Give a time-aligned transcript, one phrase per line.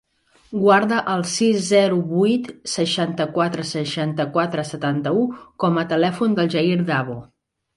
[0.61, 5.29] Guarda el sis, zero, vuit, seixanta-quatre, seixanta-quatre, setanta-u
[5.65, 7.21] com a telèfon del Jair Davo.